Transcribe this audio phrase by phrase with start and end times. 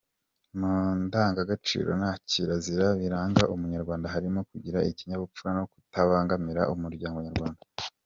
[0.59, 7.63] Mu ndangagaciro na kirazira biranga umunyarwanda harimo kugira ikinyabupfura no kutabangamira umuryango nyarwanda.